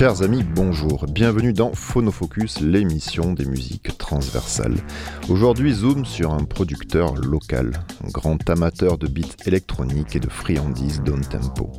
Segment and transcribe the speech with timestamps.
[0.00, 1.04] Chers amis, bonjour.
[1.10, 4.78] Bienvenue dans Phonofocus, l'émission des musiques transversales.
[5.28, 7.72] Aujourd'hui, zoom sur un producteur local,
[8.02, 11.70] un grand amateur de beats électroniques et de friandises down tempo.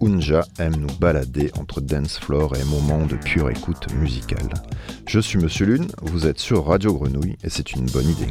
[0.00, 4.54] Unja aime nous balader entre dance floor et moments de pure écoute musicale.
[5.08, 8.30] Je suis Monsieur Lune, vous êtes sur Radio Grenouille et c'est une bonne idée.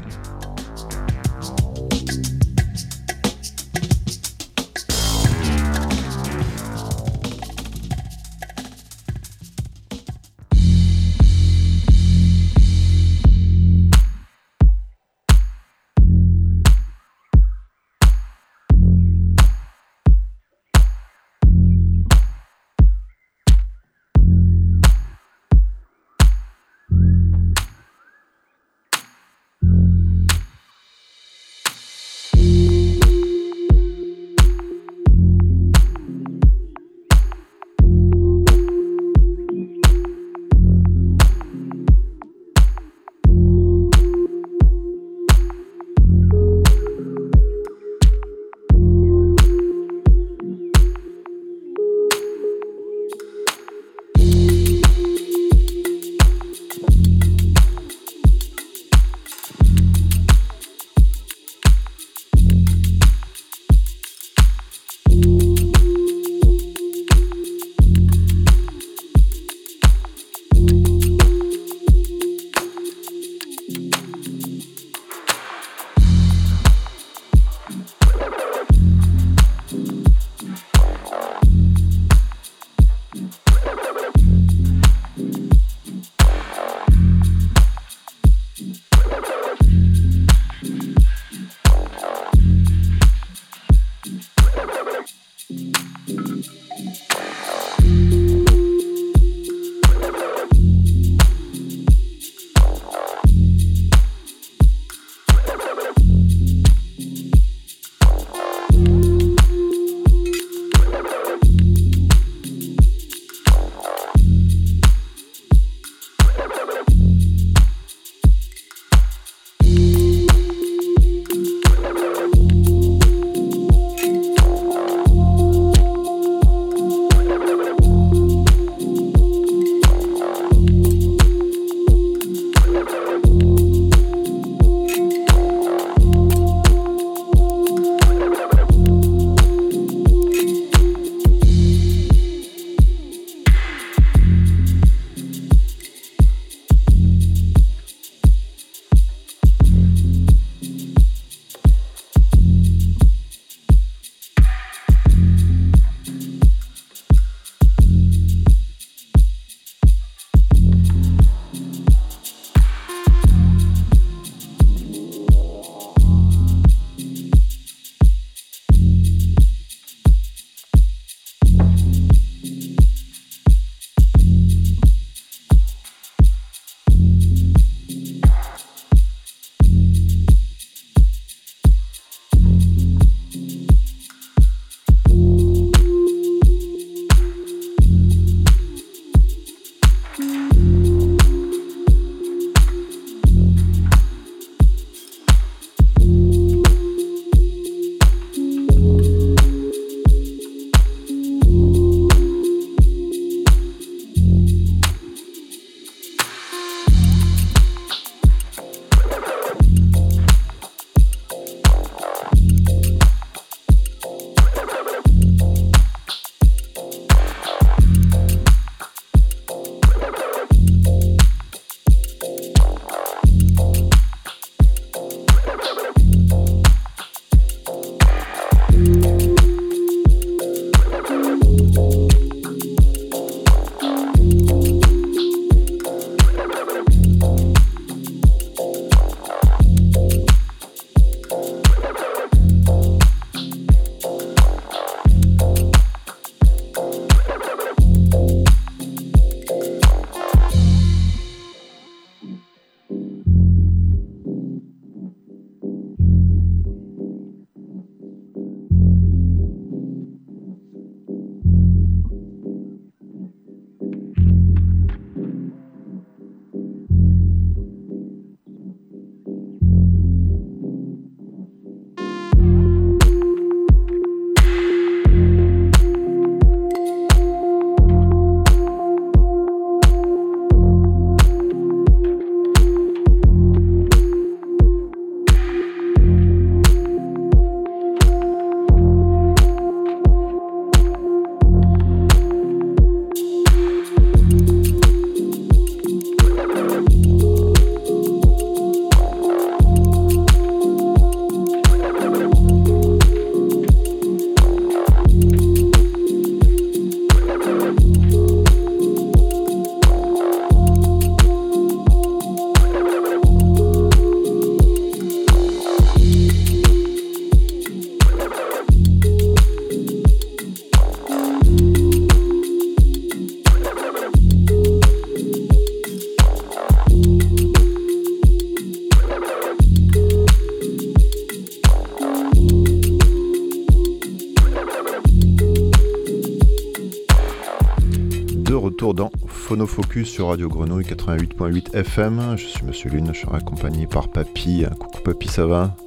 [339.46, 342.36] Phonofocus sur Radio Grenouille 88.8 FM.
[342.36, 344.66] Je suis Monsieur Lune, je suis accompagné par Papy.
[344.80, 345.78] Coucou Papy, ça va?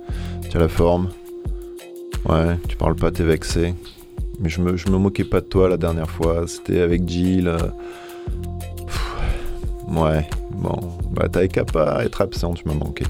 [0.48, 1.08] Tu as la forme?
[2.28, 3.74] Ouais, tu parles pas, t'es vexé.
[4.38, 7.52] Mais je me, je me moquais pas de toi la dernière fois, c'était avec Jill.
[9.88, 10.78] ouais, bon,
[11.10, 13.06] bah t'avais qu'à pas être absent, tu m'as manqué.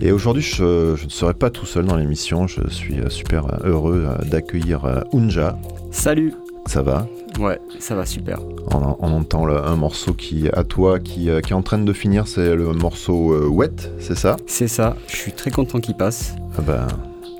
[0.00, 4.08] Et aujourd'hui, je, je, ne serai pas tout seul dans l'émission, je suis super heureux
[4.24, 5.56] d'accueillir Unja.
[5.92, 6.34] Salut
[6.66, 7.06] Ça va?
[7.40, 8.40] Ouais, ça va super.
[8.72, 11.92] On, on entend un morceau qui, à toi, qui, euh, qui, est en train de
[11.92, 14.36] finir, c'est le morceau euh, Wet, c'est ça?
[14.46, 16.34] C'est ça, je suis très content qu'il passe.
[16.58, 16.86] Ah bah,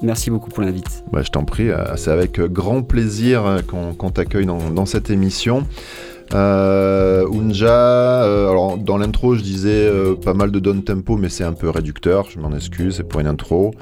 [0.02, 1.04] Merci beaucoup pour l'invite.
[1.12, 5.10] Bah, je t'en prie, euh, c'est avec grand plaisir qu'on qu t'accueille dans, dans, cette
[5.10, 5.66] émission.
[6.32, 11.28] Euh, Unja, euh, alors dans l'intro je disais euh, pas mal de down tempo, mais
[11.28, 13.72] c'est un peu réducteur, je m'en excuse, c'est pour une intro.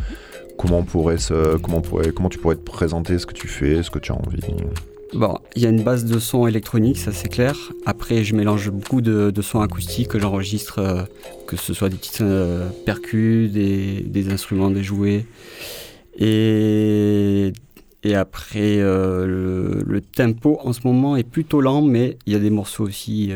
[0.56, 3.46] Comment, on pourrait se, comment, on pourrait, comment tu pourrais te présenter ce que tu
[3.46, 4.40] fais, ce que tu as envie?
[5.14, 7.56] Bon, il y a une base de son électronique, ça c'est clair.
[7.86, 11.02] Après, je mélange beaucoup de, de sons acoustiques que j'enregistre, euh,
[11.46, 15.24] que ce soit des petites euh, percus, des, des, instruments, des jouets.
[16.18, 17.52] Et,
[18.02, 22.36] et après, euh, le, le, tempo en ce moment est plutôt lent, mais il y
[22.36, 23.32] a des morceaux aussi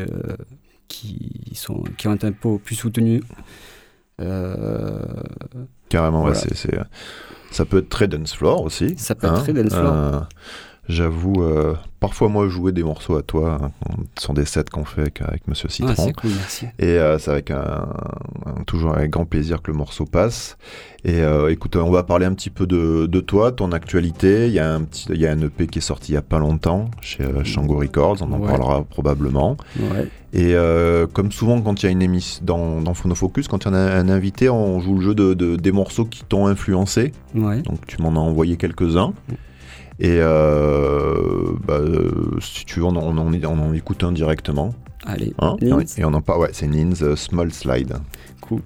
[0.87, 3.23] qui, sont, qui ont un tempo plus soutenu.
[5.89, 6.39] Carrément, voilà.
[6.39, 6.79] ouais,
[7.51, 8.95] ça peut être très dance floor aussi.
[8.97, 10.27] Ça peut être hein très dance floor.
[10.89, 13.71] J'avoue, euh, parfois moi jouer des morceaux à toi, hein,
[14.17, 15.93] ce sont des sets qu'on fait avec, avec, Monsieur Citron.
[15.97, 16.65] Ah, c'est cool, merci.
[16.77, 17.87] Et euh, c'est avec un,
[18.45, 20.57] un, toujours avec grand plaisir que le morceau passe.
[21.05, 24.47] Et euh, écoute, on va parler un petit peu de, de toi, ton actualité.
[24.47, 26.17] Il y, a un petit, il y a un EP qui est sorti il y
[26.17, 28.47] a pas longtemps chez Shango Records, on en ouais.
[28.47, 29.55] parlera probablement.
[29.79, 30.09] Ouais.
[30.33, 30.53] Et
[31.13, 33.77] comme souvent quand il y a une émission dans, dans Phonofocus, quand il y a
[33.77, 37.13] un, un, invité, on joue le jeu de, de des morceaux qui t'ont influencé.
[37.35, 37.61] Ouais.
[37.61, 39.13] Donc tu m'en as envoyé quelques-uns.
[39.99, 41.79] Et euh, bah,
[42.41, 44.73] si tu veux, on en, on, en, on en écoute un directement.
[45.05, 47.97] Allez, hein et, on, en parle, ouais, c'est Nins uh, Small Slide.
[48.41, 48.61] Cool.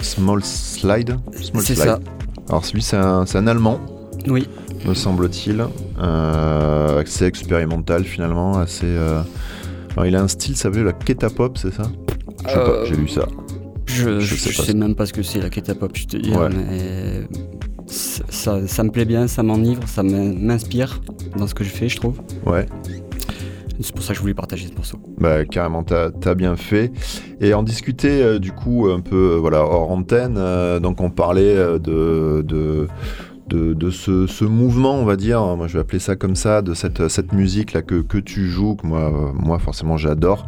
[0.00, 1.16] Small Slide.
[1.40, 1.86] Small C'est Slide.
[1.86, 1.98] ça.
[2.48, 3.80] Alors celui c'est un, c'est un allemand,
[4.28, 4.48] Oui.
[4.86, 5.64] me semble-t-il.
[6.00, 8.86] Euh, assez expérimental finalement, assez.
[8.86, 9.22] euh,
[9.92, 11.84] alors, il a un style, ça s'appelle la Keta Pop, c'est ça?
[12.44, 13.26] Je sais pas, Euh, j'ai lu ça.
[13.86, 16.30] Je, Je je sais même pas ce que c'est la Keta Pop, je te dis.
[16.32, 16.48] Ouais.
[16.50, 17.26] Mais
[17.86, 21.00] ça, ça, ça me plaît bien, ça m'enivre, ça m'in- m'inspire
[21.38, 22.20] dans ce que je fais, je trouve.
[22.44, 22.66] Ouais.
[23.80, 24.98] C'est pour ça que je voulais partager ce morceau.
[25.18, 26.92] Bah, carrément, t'as as bien fait.
[27.40, 31.10] Et en discuter, euh, du coup, un peu euh, voilà, hors antenne, euh, donc on
[31.10, 32.88] parlait de, de,
[33.48, 36.62] de, de ce, ce mouvement, on va dire, moi je vais appeler ça comme ça,
[36.62, 40.46] de cette, cette musique-là que, que tu joues, que moi, moi forcément j'adore.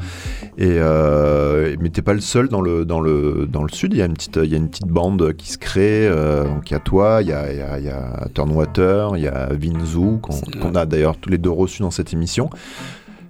[0.56, 3.98] Et, euh, mais t'es pas le seul dans le, dans le, dans le sud, il
[3.98, 6.08] y, a une petite, il y a une petite bande qui se crée.
[6.08, 8.26] euh, donc il y a toi, il y a, il y a, il y a
[8.34, 9.48] Turnwater, il y a
[10.20, 12.50] qu'on C'est- qu'on a d'ailleurs tous les deux reçus dans cette émission.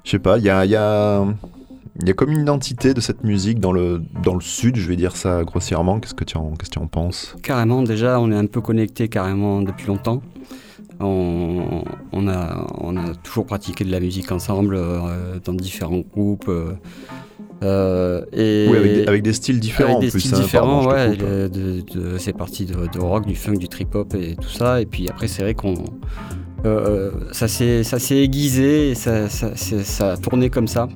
[0.04, 1.24] Je sais pas, il y a, y a-
[2.04, 4.96] y a comme une identité de cette musique dans le, dans le sud, je vais
[4.96, 6.00] dire ça grossièrement.
[6.00, 7.36] Qu'est-ce que tu en, qu'est-ce que tu en penses?
[7.42, 10.22] Carrément, déjà, on est un peu connectés carrément depuis longtemps.
[11.00, 16.48] On, on a, on a toujours pratiqué de la musique ensemble euh, dans différents groupes.
[16.48, 16.72] euh,
[17.62, 20.20] euh, et Oui, avec des, avec des styles différents avec des en plus.
[20.20, 21.16] styles hein, différents, pardon, ouais.
[21.16, 24.80] le- de- de- c'est parti de, de rock, du funk, du trip-hop et tout ça.
[24.80, 25.74] Et puis après, c'est vrai qu'on.
[26.64, 30.88] Euh, ça s'est ça s'est aiguisé et ça, ça, a tourné comme ça.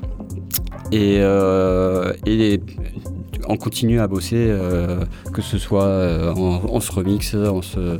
[0.90, 2.60] Et, euh, et
[3.48, 7.98] on continue à bosser, euh, que ce soit euh, on, on se remixe, on se.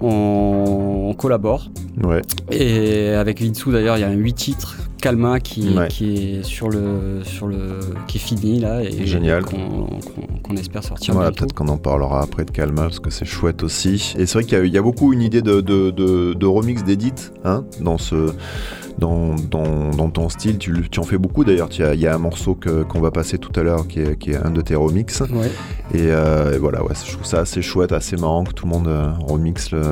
[0.00, 1.70] On, on collabore.
[2.02, 5.88] Ouais, Et avec Vinsu d'ailleurs, il y a un 8 titres Calma qui, Ouais.
[5.88, 9.42] qui est sur le sur le qui est fini là et Génial.
[9.44, 13.62] qu'on espère sortir voilà, peut-être qu'on en parlera après de Calma parce que c'est chouette
[13.64, 14.14] aussi.
[14.16, 16.34] Et c'est vrai qu'il y, a- il y a beaucoup une idée de, de, de,
[16.34, 17.12] de remix d'edit
[17.44, 18.32] hein, dans ce.
[18.98, 21.70] Dans, dans, dans ton style, tu, tu en fais beaucoup d'ailleurs.
[21.94, 24.36] Il y a un morceau qu'on va passer tout à l'heure qui est, qui est
[24.36, 24.76] un de tes.
[24.76, 24.90] Ouais.
[25.94, 28.70] Et, euh, et voilà, ouais, je trouve ça assez chouette, assez marrant que tout le
[28.72, 29.82] monde euh, remixe le.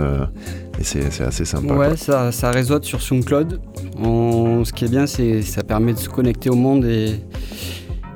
[0.79, 1.75] Et c'est assez sympa.
[1.75, 1.97] Ouais, quoi.
[1.97, 3.61] ça, ça réseaute sur SoundCloud.
[4.03, 7.17] On- ce qui est bien, c'est ça permet de se connecter au monde et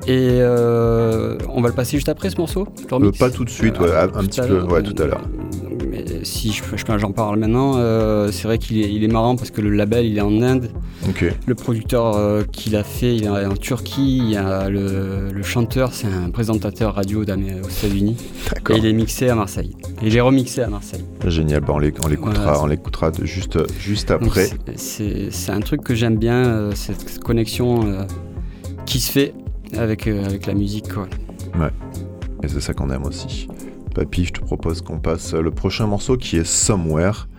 [0.07, 2.67] et euh, on va le passer juste après ce morceau.
[2.91, 5.21] Euh, pas tout de suite, ouais, Euh, un, un petit peu, ouais, tout à l'heure.
[6.25, 9.51] Si je, je- j'en parle maintenant, euh, c'est vrai qu'il est, il est marrant parce
[9.51, 10.69] que le label il est en Inde.
[11.45, 14.17] Le producteur euh, qui l'a fait, il est en Turquie.
[14.17, 18.17] Il y a le, le chanteur, c'est un présentateur radio aux États-Unis.
[18.71, 19.75] Et il est mixé à Marseille.
[20.01, 21.05] Et il est remixé à Marseille.
[21.27, 22.55] Génial, bah, on l'é- on l'écoutera, Voilà,
[23.23, 24.47] juste, juste après.
[24.75, 28.03] c'est- un truc que j'aime bien, euh, cette connexion euh,
[28.87, 29.33] qui se fait
[29.77, 30.91] avec, avec la musique.
[30.91, 31.07] Quoi.
[32.43, 33.47] Et c'est ça qu'on aime aussi.
[33.95, 37.29] Papy, je te propose qu'on passe le prochain morceau qui est Somewhere.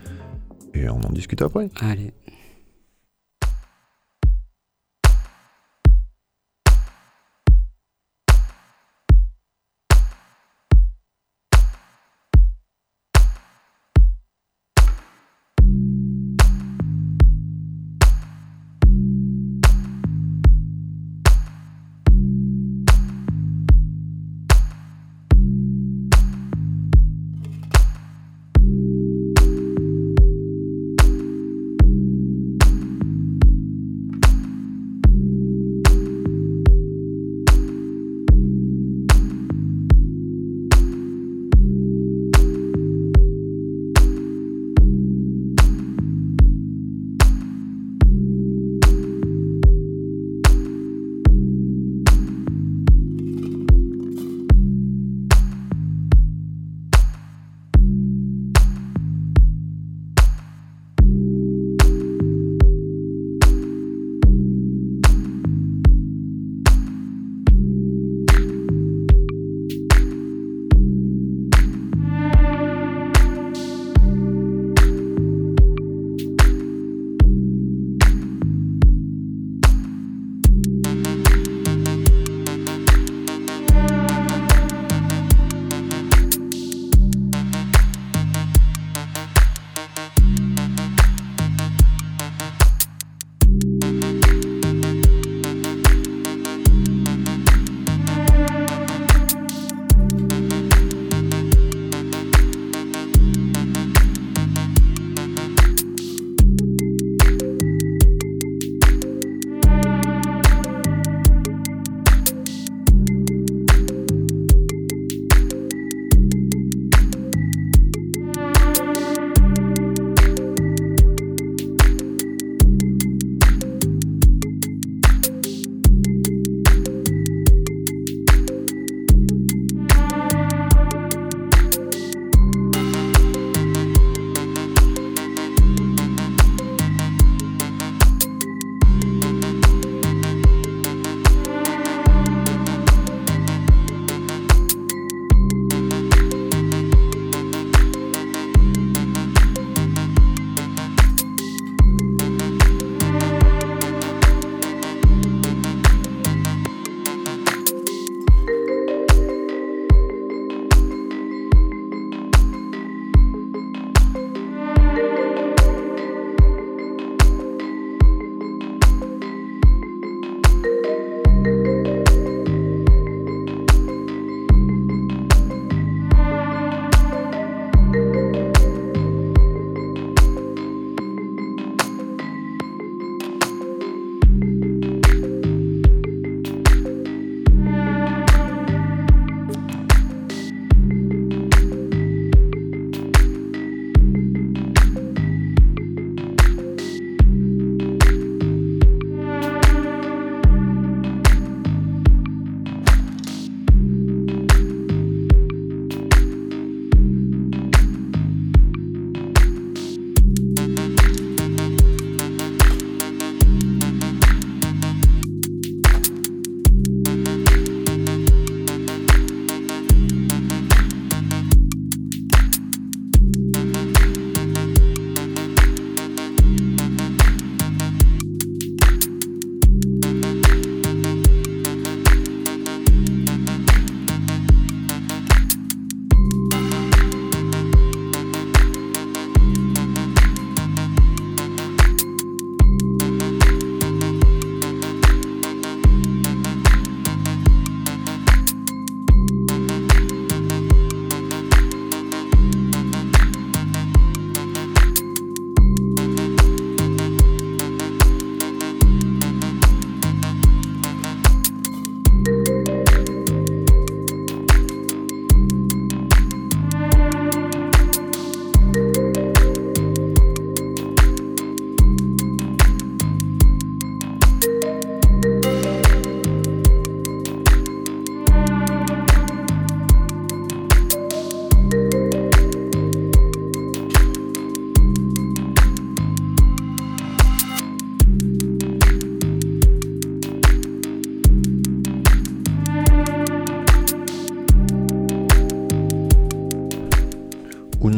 [0.72, 1.68] Et on en discute après.
[1.80, 2.14] Allez.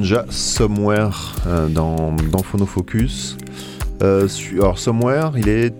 [0.08, 1.10] Unja Somewhere
[1.68, 3.36] dans, dans Phonofocus.
[4.00, 5.74] alors Somewhere, il est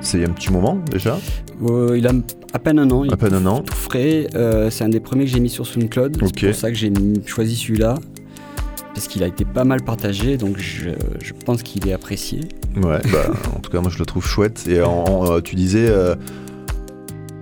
[0.00, 1.18] c'est un petit moment déjà
[1.60, 2.12] Il a
[2.52, 3.02] à peine un an.
[3.02, 3.62] Il à peine un an.
[3.62, 4.28] Tout frais.
[4.70, 6.16] c'est un des premiers que j'ai mis sur SoundCloud.
[6.20, 6.92] C'est pour ça que j'ai
[7.26, 7.96] choisi celui-là
[8.94, 10.90] parce qu'il a été pas mal partagé, donc je,
[11.44, 12.40] pense qu'il est apprécié.
[12.76, 14.64] Ouais, bah, en tout cas, moi je le trouve chouette.
[14.68, 16.14] Et euh, tu disais, euh,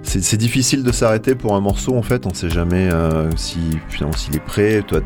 [0.09, 3.59] c'est difficile de s'arrêter pour un morceau en fait, on sait jamais euh, si
[4.17, 4.83] s'il est prêt.
[4.87, 5.01] Toi,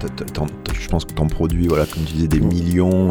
[0.73, 3.11] je pense que tu en produis, voilà, comme tu disais, des millions.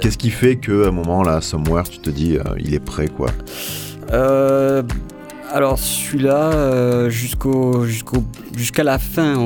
[0.00, 3.28] Qu'est-ce qui fait qu'à un moment là, somewhere, tu te dis, il est prêt quoi?
[5.52, 8.24] Alors celui-là, euh, jusqu'au, jusqu'au,
[8.56, 9.36] jusqu'à la fin,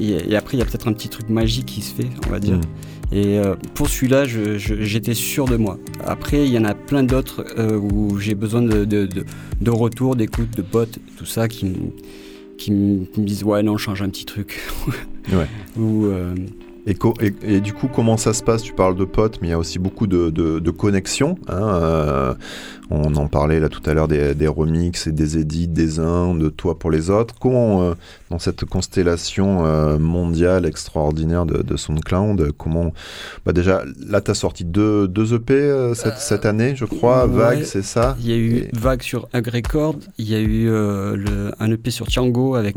[0.00, 2.40] et après il y a peut-être un petit truc magique qui se fait, on va
[2.40, 2.56] dire.
[2.56, 2.62] Mm.
[3.12, 5.78] Et euh, pour celui-là, j'étais sûr de moi.
[6.04, 9.08] Après, il y en a plein d'autres euh, où j'ai besoin de, de,
[9.60, 11.72] de, retour, d'écoute, de potes, tout ça, qui,
[12.58, 14.60] qui, me disent ouais non, change un petit truc.
[15.32, 15.46] ouais.
[15.78, 16.08] Ou,
[16.86, 16.96] et,
[17.42, 18.62] et, du coup, comment ça se passe?
[18.62, 21.38] Tu parles de potes, mais il y a aussi beaucoup de, de, connexions.
[21.48, 22.36] Hein,
[22.90, 26.34] on en parlait là tout à l'heure des, des, remixes et des edits des uns,
[26.34, 27.34] de toi pour les autres.
[27.40, 27.94] Comment, euh,
[28.30, 32.92] dans cette constellation euh, mondiale extraordinaire de, de SoundCloud, comment.
[33.46, 37.26] Bah déjà, là, tu as sorti deux, deux EP euh, cette, cette, année, je crois.
[37.26, 38.16] Vague, c'est ça?
[38.20, 41.90] Il y a eu Vague sur Hug Record, il y a eu le, un EP
[41.90, 42.76] sur Tiango avec.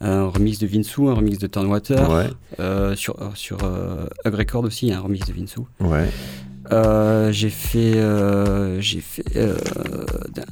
[0.00, 2.30] Un remix de Vinsou, un remix de Turnwater.
[2.94, 3.58] sur sur
[4.24, 5.66] Hug Record aussi, il y a un remix de Vinsou.
[5.80, 6.08] Ouais.
[6.72, 9.56] Euh, j'ai fait, euh, j'ai fait euh,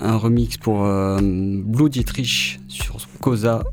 [0.00, 0.86] un remix pour
[1.20, 3.64] Blue Dietrich sur Cosa.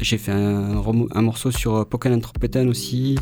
[0.00, 0.82] j'ai fait un,
[1.14, 3.16] un, morceau sur Pokémon Trompetan aussi.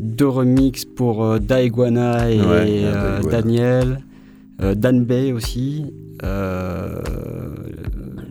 [0.00, 2.40] Deux remix pour Daiguana et
[3.30, 4.00] Daniel.
[4.60, 5.86] Dan Bay aussi.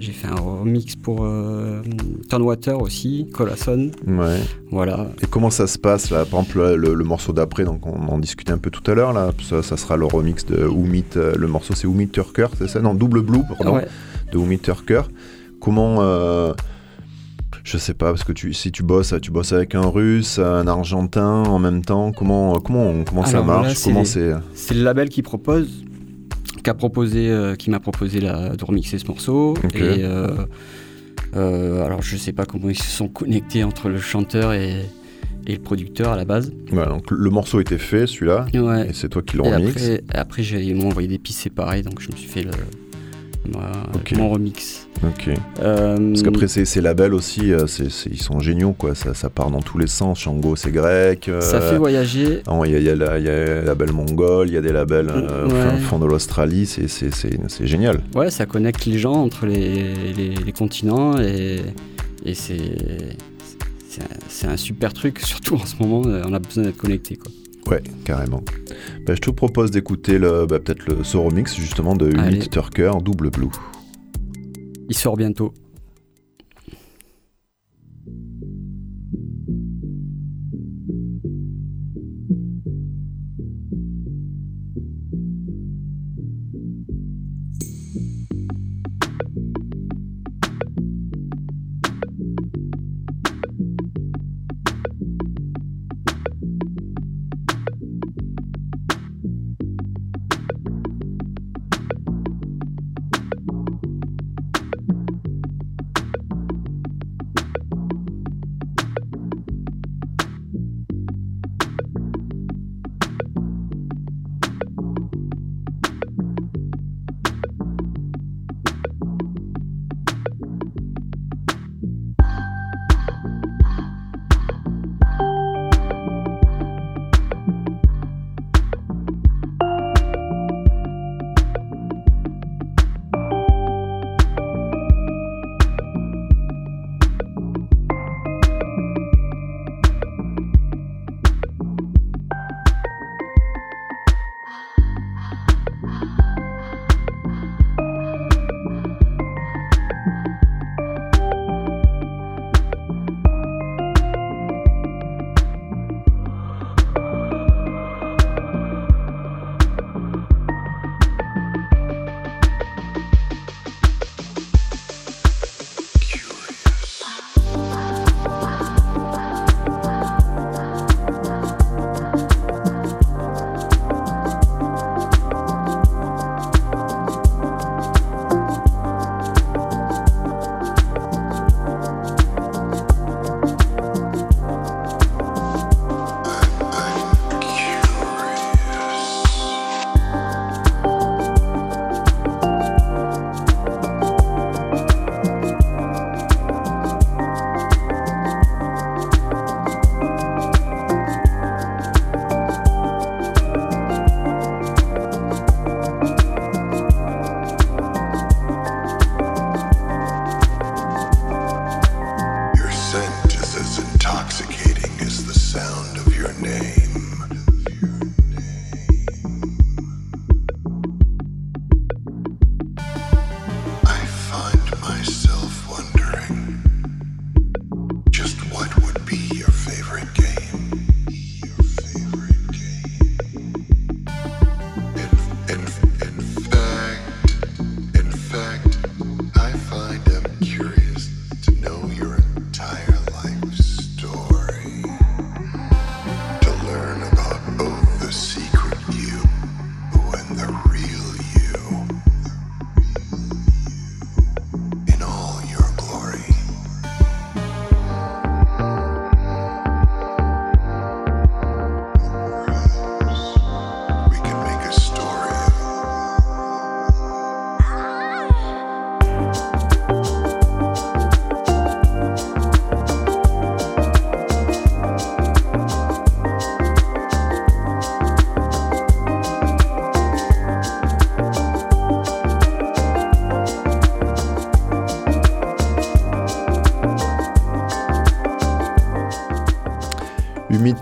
[0.02, 1.84] J'ai fait un remix pour euh,
[2.28, 3.92] Turnwater aussi, Colasson.
[4.08, 4.40] Ouais.
[4.72, 5.12] Voilà.
[5.22, 6.26] Et comment ça se passe là?
[6.26, 9.30] Par exemple, le, morceau d'après, donc on en discutait un peu tout à l'heure là.
[9.44, 11.06] Ça, ça, sera le remix de Oumit.
[11.18, 12.82] Euh, le morceau c'est Oumit Turker, c'est ça?
[12.82, 13.80] Non, Double Blue, pardon.
[14.32, 15.04] De Oumit Turker.
[15.60, 16.54] Comment euh,
[17.64, 20.66] je sais pas parce que tu, si tu bosses, tu bosses avec un Russe, un
[20.66, 22.12] Argentin en même temps.
[22.12, 23.84] Comment comment comment ça marche?
[23.84, 25.86] Comment c'est C'est le label qui propose
[26.62, 29.56] qui proposé, euh, qui m'a proposé la, de remixer ce morceau.
[29.74, 30.46] Et euh,
[31.36, 34.86] euh, alors je sais pas comment ils se sont connectés entre le chanteur et,
[35.48, 36.52] et le producteur à la base.
[36.72, 39.76] donc le morceau était fait, celui-là, et c'est toi qui le remixes.
[39.76, 42.52] Après, après ils m'ont envoyé des pistes séparées, donc je me suis fait le,
[44.16, 44.88] mon remix.
[45.04, 45.30] Ok.
[45.62, 47.66] Euh, Parce qu'après, ces, labels aussi, euh,
[48.12, 48.94] ils sont géniaux, quoi.
[48.96, 50.20] Ça, ça, part dans tous les sens.
[50.20, 51.28] Shango, c'est grec.
[51.28, 52.44] Euh, ça fait voyager.
[52.66, 55.78] Il y, a, le label mongol, il y a des labels ouais.
[55.80, 56.66] fond de l'Australie.
[56.66, 58.02] C'est génial.
[58.16, 61.62] Ouais, ça connecte les gens entre les, les, continents et,
[62.26, 62.60] et c'est
[64.46, 66.02] un, un super truc, surtout en ce moment.
[66.06, 67.32] On a besoin d'être connecté, quoi.
[67.72, 68.44] Ouais, carrément.
[69.06, 72.92] Bah, je te propose d'écouter le, bah, peut-être le, ce remix justement de Unit Turker
[73.02, 73.48] Double Blue.
[74.90, 75.54] Il sort bientôt.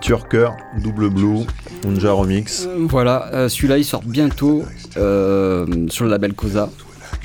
[0.01, 0.49] Turker,
[0.83, 1.45] Double Blue,
[1.87, 2.65] Unja Remix.
[2.65, 4.63] Euh, voilà, euh, celui-là il sort bientôt
[4.97, 6.69] euh, sur le label Cosa.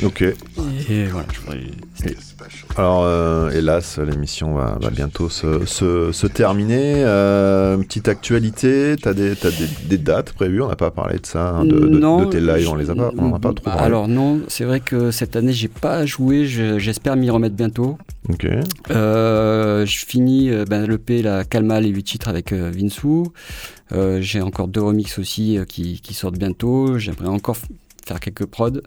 [0.03, 0.23] Ok.
[0.23, 1.27] Et voilà,
[2.77, 6.95] alors, euh, hélas, l'émission va, bientôt se, terminer.
[6.97, 9.35] Euh, petite actualité, tu as, des,
[9.89, 10.61] des, dates prévues?
[10.61, 13.13] On n'a pas parlé de ça, hein, de, de, tes lives, on les a pas,
[13.17, 17.17] on a pas trop Alors non, c'est vrai que cette année, j'ai pas joué, j'espère
[17.17, 17.97] m'y remettre bientôt.
[18.29, 18.47] Ok.
[18.91, 23.33] Euh, je finis ben, l'EP, la Calma, les 8 titres avec Vinsou.
[24.19, 26.99] j'ai encore deux remixes aussi qui, qui sortent bientôt.
[26.99, 27.57] J'aimerais encore
[28.05, 28.81] faire quelques prods.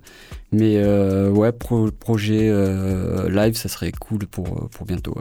[0.52, 5.16] Mais euh, ouais, projet euh, live, ça serait cool pour, pour bientôt.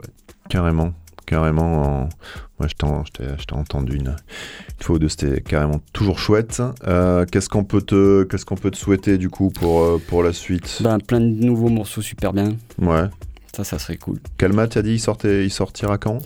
[0.49, 0.93] Carrément,
[1.25, 2.07] carrément.
[2.59, 4.15] Moi, je t'ai entendu une,
[4.79, 6.61] fois ou deux, c'était carrément toujours chouette.
[6.87, 10.31] Euh, qu'est-ce qu'on peut, te, qu'est-ce qu'on peut te souhaiter du coup pour, pour la
[10.33, 10.79] suite?
[10.81, 12.55] Ben, Plein de nouveaux morceaux super bien.
[12.79, 13.03] Ouais.
[13.53, 14.19] Ça, ça serait cool.
[14.37, 16.19] Calma, tu as dit il, sortait, il sortira quand?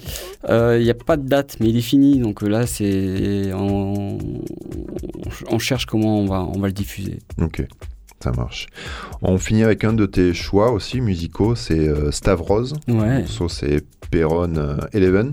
[0.48, 2.20] Il n'y a pas de date, mais il est fini.
[2.20, 4.20] Donc là, c'est on,
[5.50, 7.20] on cherche comment on va, on va le diffuser.
[7.42, 7.66] Ok.
[8.24, 8.68] Ça marche.
[9.22, 12.74] On finit avec un de tes choix aussi musicaux, c'est euh, Stavros.
[12.88, 13.26] Ouais.
[13.50, 15.32] c'est Perron euh, Eleven.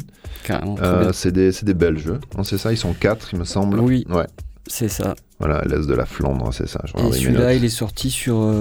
[0.51, 2.13] Euh, c'est des, des, Belges.
[2.37, 3.79] Hein, c'est ça, ils sont quatre, il me semble.
[3.81, 4.07] Oui.
[4.09, 4.27] Ouais.
[4.67, 5.15] C'est ça.
[5.39, 6.83] Voilà, l'Est de la Flandre, c'est ça.
[6.97, 8.53] Et celui-là, il est sorti sur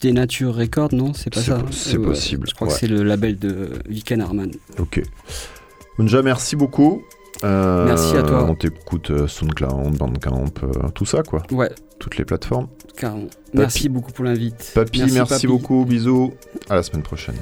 [0.00, 1.12] Des Nature Records, non?
[1.12, 2.48] C'est pas ça C'est possible.
[2.48, 4.50] Je crois que c'est le label de Viken Harman.
[4.78, 5.02] Ok.
[5.98, 7.02] Unja, merci beaucoup.
[7.44, 8.44] Merci à toi.
[8.48, 10.44] On t'écoute SoundCloud, Bandcamp,
[10.94, 11.42] tout ça, quoi.
[11.50, 11.70] Ouais.
[11.98, 12.68] Toutes les plateformes.
[13.52, 14.72] Merci beaucoup pour l'invite.
[14.74, 15.84] Papy, merci, beaucoup.
[15.84, 16.32] Bisous.
[16.68, 17.36] À la semaine prochaine.